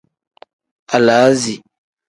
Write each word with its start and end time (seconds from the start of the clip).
Alaazi. 0.95 1.55